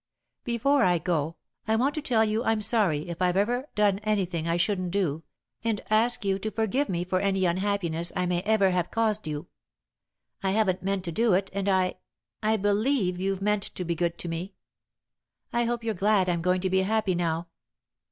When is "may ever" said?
8.25-8.71